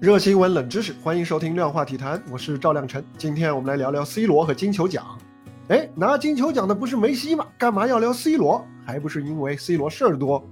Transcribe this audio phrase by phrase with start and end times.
[0.00, 3.04] 热新闻冷知识，欢迎收听量化体坛，我是赵亮晨。
[3.18, 5.04] 今天我们来聊聊 C 罗和金球奖。
[5.68, 7.46] 哎，拿金球奖的不是梅西吗？
[7.58, 8.64] 干嘛要聊 C 罗？
[8.86, 10.42] 还不是因为 C 罗事儿多。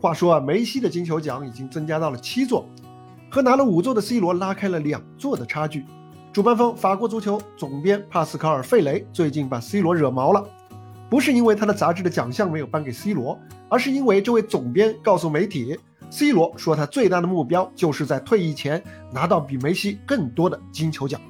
[0.00, 2.66] 话说啊，梅西的金球奖已经增加到了七座，
[3.30, 5.84] 和拿了五座的 C 罗拉开了两座的差距。
[6.32, 10.42] 主办方法国足球总编帕斯卡尔·费雷最近把 C 罗惹毛了，
[11.10, 13.38] 不是因为他的杂志的奖项没有颁给 C 罗，
[13.68, 15.78] 而是因为这位总编告诉媒体。
[16.08, 21.20] C 罗说，他最大的目标就是在退役前拿到比梅西更多的金球奖。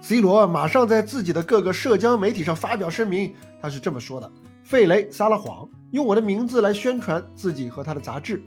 [0.00, 4.30] C 罗马上在自己的各个社交媒体上发表声明，他是这么说的
[4.64, 8.42] ：“费雷撒了谎，用我的名字来宣传自己和他的杂志。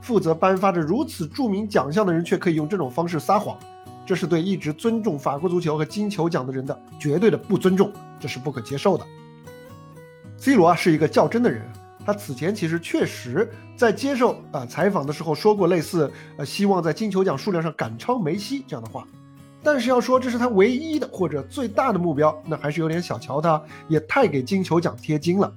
[0.00, 3.56] 负责颁发着如此著名奖项的人，却可以用这种方式撒谎，
[4.04, 9.04] 这是对一直尊重法国足球和金球奖的人的绝对的不尊重，这是不可接受的。
[10.36, 11.62] ”C 罗啊，是一个较真的人。
[12.04, 19.06] 他此前其实确实在接受啊采访的时候说过类似呃希望在金球奖数量上赶超梅西这样的话，
[19.62, 25.52] 但是要说这是他唯一的或者最大的目标，那还是有点小瞧他，也太给金球奖贴金了。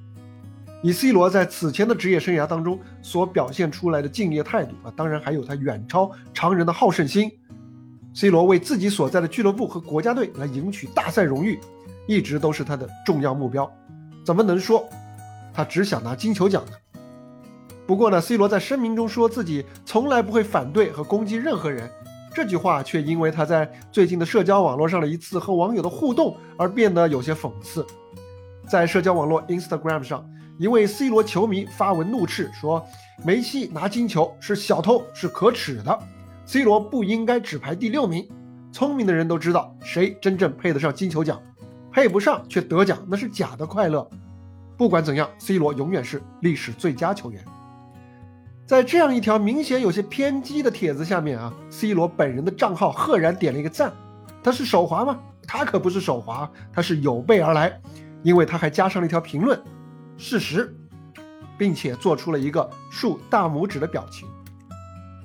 [0.84, 7.32] 以 C 罗在此前的职业生涯当中所表现出来的敬业态度啊，当然还有他远超常人的好胜心。
[8.14, 11.60] C 罗为自己所在的俱乐部和国家队来赢取大赛荣誉，
[12.08, 13.70] 一直都是他的重要目标，
[14.24, 14.88] 怎么能说？
[15.56, 17.00] 他只想拿金球奖的。
[17.88, 21.90] 不过呢，C 罗在声明中说自己从来不会反对和攻击任何人，
[22.34, 27.86] 这句话却因为他在最近的社交网络上的一次和网友的互动而变得有些讽刺。
[28.68, 32.84] 在社交网络 Instagram 上，一位 C 罗球迷发文怒斥说
[33.24, 36.00] ：“梅西拿金球是小偷，是可耻的。
[36.46, 38.28] C 罗不应该只排第六名。
[38.72, 41.40] 聪明的人都知道，谁真正配得上金球奖，
[41.92, 44.10] 配不上却得奖，那是假的快乐。”
[44.78, 47.44] 不管怎样，C 罗永远是历史最佳球员。
[48.66, 53.94] 在这样一条明显有些偏激的帖子下面啊，C 罗本人的账号赫然点了一个赞。
[54.44, 55.20] 他是手滑吗？
[55.48, 57.80] 他可不是手滑，他是有备而来，
[58.24, 59.60] 因为他还加上了一条评论：
[60.18, 60.76] 事实，
[61.58, 64.28] 并且做出了一个竖大拇指的表情。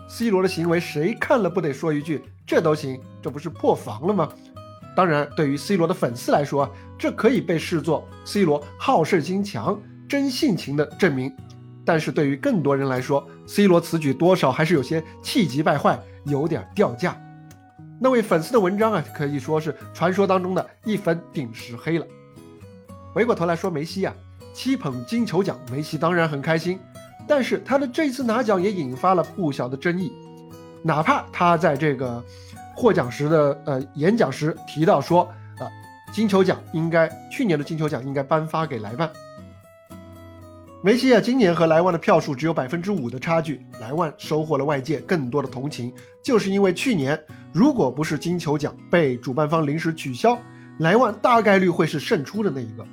[0.08, 4.28] C 罗的行为谁看了不得说一句：这都行，这不是破防了吗？
[4.96, 6.68] 当然，对于 C 罗的粉丝来说，
[6.98, 11.32] 这可以被视作 C 罗好胜心强、真性情的证明。
[11.84, 17.16] 但是对于更多人来说，C 罗此举多少还是有些气急败坏，有点掉价。
[18.00, 22.06] 那位粉丝的文章啊，可以说是传说当中的一分顶十黑了。
[23.14, 24.14] 回过头来说梅西啊，
[24.52, 26.78] 七捧金球奖，梅西当然很开心，
[27.26, 30.12] 但是他的这次拿奖也引发了不小的争议，
[30.82, 32.22] 哪怕他在这个。
[32.80, 35.24] 获奖时的呃演讲时提到说，
[35.58, 35.68] 啊，
[36.14, 39.10] 金球奖应该去年的金球奖应该颁发给莱万。
[40.82, 45.92] 梅西啊，今年和莱万的票数只有百分之五的差距，莱万收获了外界更多的同情，
[46.24, 50.38] 就是因为去年如果不是金球奖被主办方临时取消，
[50.78, 52.86] 莱万大概率会是胜出的那一个。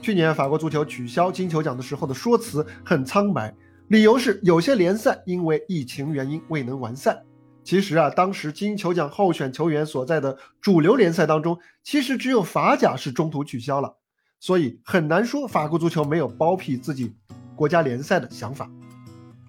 [0.00, 3.52] 去年法国足球取消金球奖的时候的说辞很苍白，
[3.88, 7.20] 理由是有些联赛因为疫情原因未能完赛。
[7.62, 13.96] 其实啊，当时金球奖候选球员所在的主流联赛当中，其实只有法甲是中途取消了，
[14.40, 17.14] 所以很难说法国足球没有包庇自己
[17.54, 18.68] 国家联赛的想法。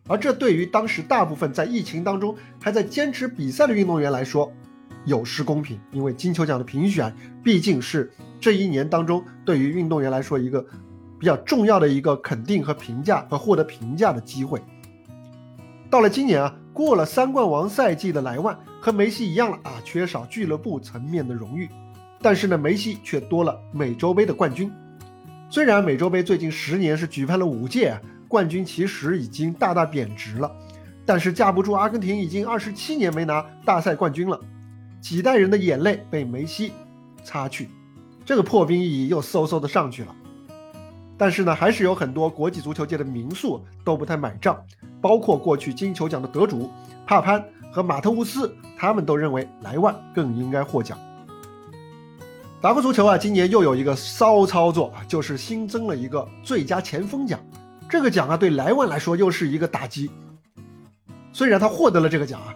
[0.08, 4.52] 而这对于当时大部分在疫情当中还在坚持比赛的运动员来说，
[5.06, 5.80] 有失公平。
[5.92, 10.66] 因为金球奖的评选毕竟是这一年当中对于运动员来说一个
[11.18, 14.62] 比较重要的一个肯定和评价和获得评价的机会。
[15.91, 16.56] 到了今年啊。
[16.74, 21.69] 过了三冠王赛季的莱万和梅西一样了啊，缺少俱乐部层面的荣誉。
[22.22, 24.72] 但是呢，梅西却多了美洲杯的冠军。
[25.50, 30.50] 虽然美洲杯最近十年是举办了五届，冠军其实已经大大贬值了。
[31.06, 34.40] 但是架不住阿根廷已经二十七年没拿大赛冠军了，
[35.02, 36.72] 几代人的眼泪被梅西
[37.22, 37.69] 擦去，
[38.25, 40.16] 这个破冰意义又嗖嗖的上去了。
[41.18, 44.58] 但是呢，还是有很多国际足球界的名宿都不太买账，
[45.02, 46.70] 包括过去金球奖的得主
[47.06, 50.98] 帕潘和马特乌斯，他们都认为莱万更应该获奖。
[52.62, 57.40] 法国足球啊，今年又有一个骚操作啊，就是新增了一个最佳前锋奖。
[57.90, 60.09] 这个奖啊，对莱万来说又是一个打击。
[61.34, 62.54] 虽然他获得了这个奖啊，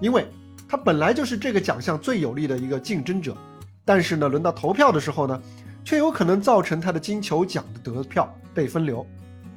[0.00, 0.26] 因为
[0.66, 3.36] 他本来就是这个奖项最有力的一个竞争者，
[3.84, 5.40] 但是呢，轮到投票的时候呢。
[5.84, 9.04] 却有可能造成他的金球奖的得票被分流，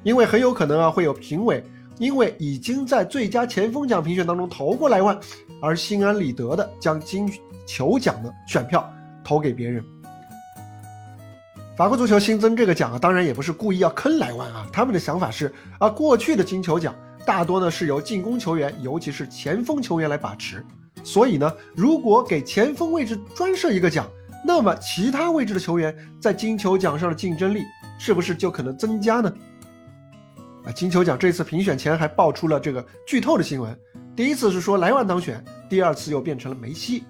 [0.02, 1.64] 因为很有可能啊会有评委
[1.98, 5.18] 因为已经在最佳前锋奖评选当中投过莱万，
[5.62, 7.32] 而心安理得的将金
[7.66, 8.92] 球奖的选票
[9.24, 9.84] 投给别人。
[11.78, 16.96] 法国足球新增这个奖啊，当然也不是故意要坑莱万啊，他们的想法是啊，过去的金球奖
[17.26, 20.66] 大多呢是由进攻球员，尤其是前锋球员来把持，
[21.04, 24.08] 所以呢，如果给前锋位置专设一个奖，
[24.46, 27.62] 那么其他位置的球员在金球奖上的竞争力
[28.00, 29.34] 是不是就可能增加呢？
[30.66, 33.78] 啊，金球奖这次评选前还爆出了这个剧透的新闻，
[34.16, 37.04] 第一次是说莱万当选，第二次又变成了梅西。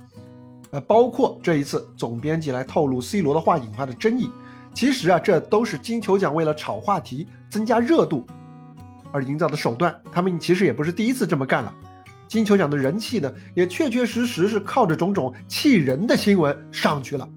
[0.72, 4.30] 呃，包括这一次总编辑来透露 C 罗的话引发的争议，
[4.74, 8.28] 其实啊，这都是金球奖为了炒话题、增加热度
[9.14, 9.96] 而营造的手段。
[10.12, 11.74] 他们其实也不是第一次这么干了。
[12.28, 17.30] 金球奖的人气呢，也确确实实是靠着种种气人的新闻上去了。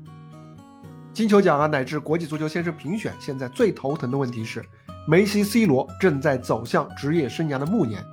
[1.12, 4.64] 金球奖啊，乃至国际足球先生评选，现在最头疼的问题是，
[5.10, 8.04] 梅西、C 罗正在走向职业生涯的暮年，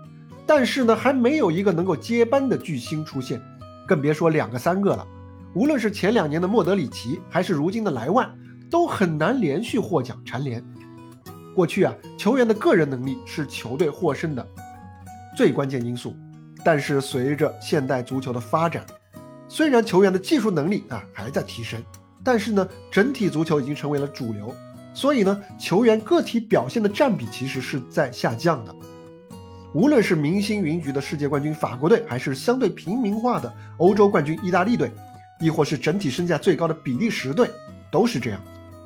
[0.47, 3.41] 但是呢，还没有一个能够接班的巨星出现，
[3.85, 5.05] 更别说两个、三个了。
[5.53, 8.33] 无论是前两年的莫德里奇，还是如今的莱万，
[8.71, 10.63] 都很难连续获奖蝉联。
[11.53, 14.47] 过去啊，球员的个人能力是球队获胜的
[15.35, 16.15] 最关键因素，
[16.63, 18.85] 但是随着现代足球的发展，
[19.49, 21.83] 虽然球员的技术能力啊还在提升，
[22.23, 24.55] 但是呢，整体足球已经成为了主流，
[24.95, 28.73] 所以呢，球员个体表现的占比其实是在下降的。
[29.73, 34.89] 无论是明星云集的世界冠军法国队，还是相对平民化的欧洲冠军意大利队。
[35.41, 37.49] 亦或是整体身价最高的比利时队，
[37.91, 38.39] 都是这样。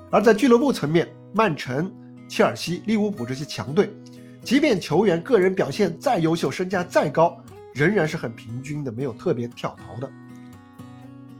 [0.10, 1.92] 而在俱乐部层面，曼城、
[2.28, 3.94] 切尔西、利物浦这些强队，
[4.44, 7.40] 即便球员个人表现再优秀，身价再高，
[7.76, 10.10] 仍然是很平均的，没有特别跳槽的。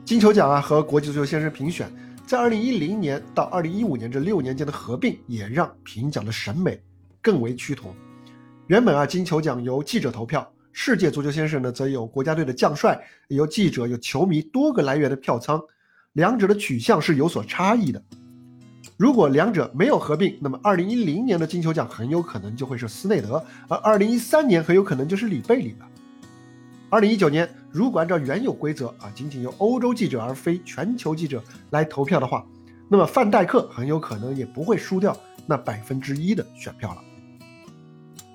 [0.06, 1.92] 金球奖啊和国际足球先生评选，
[2.30, 6.80] 在2010年到2015年这六年间的合并，也让评奖的审美
[7.24, 7.92] 更为趋同。
[8.68, 10.48] 原本啊，金球奖由记者投票。
[10.72, 15.60] 世界足球先生呢，则有国家队的将帅，由记者，有球迷多个来源的票仓，
[16.14, 18.00] 两者的取向是有所差异的。
[18.96, 25.88] 如果两者没有合并，那么2010年的金球奖很有可能就会是斯内德，而2013年很有可能就是里贝里了。
[26.92, 32.46] 2019年，如果按照原有规则啊，仅仅由欧洲记者而非全球记者来投票的话，
[32.88, 37.02] 那么范戴克很有可能也不会输掉那百分之一的选票了。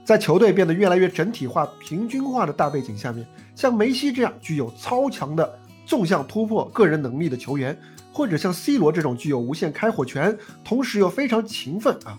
[0.04, 3.26] 在球队变得越来越整体化、平均化的大背景下面，
[3.56, 7.76] 像梅西这样具有超强的纵向突破个人能力的球员，
[8.12, 12.16] 或者像 C 罗这种具有无限开火权，同时又非常勤奋啊、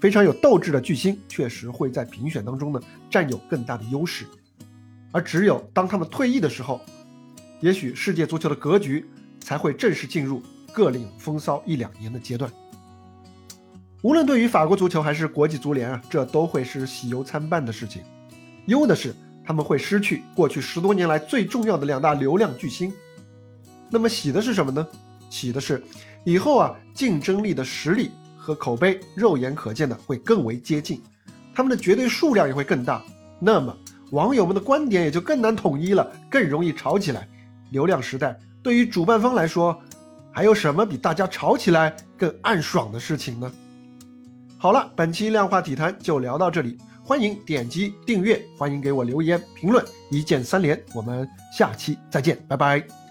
[0.00, 2.80] 非常有斗志的巨星，确实会在评选当中呢
[3.10, 4.24] 占有更大的优势。
[5.12, 6.80] 而只有当他们退役的时候，
[7.60, 9.08] 也许世界足球的格局
[9.40, 10.42] 才会正式进入
[10.72, 12.50] 各领风骚一两年的阶段。
[14.02, 18.02] 无论对于法国足球还是国际足联啊，这都会是喜忧参半的事情。
[18.66, 19.14] 忧的是
[19.44, 22.92] 他们会失去过去十多年来最重要的两大流量巨星。
[23.90, 24.86] 那么喜的是什么呢？
[25.30, 25.82] 喜的是
[26.24, 31.02] 以后啊，竞争力的实力和口碑肉眼可见的会更为接近，
[31.54, 33.02] 他们的绝对数量也会更大。
[33.40, 33.76] 那么
[34.10, 37.26] 网友们的观点也就更难统一了，更容易吵起来。
[37.70, 39.76] 流量时代对于主办方来说，
[40.32, 43.50] 还有什么比大家吵起来更暗爽的事情呢？
[44.58, 53.05] 好了，本期量化体坛就聊到这里，欢迎点击订阅，欢迎给我留言评论，一键三连，我们下期再见，拜拜。